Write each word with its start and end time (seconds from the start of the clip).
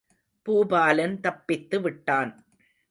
பூபாலன் 0.45 1.19
தப்பித்து 1.19 1.81
விட்டான். 1.81 2.31